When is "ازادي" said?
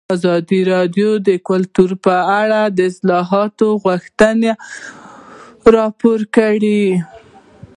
0.15-0.59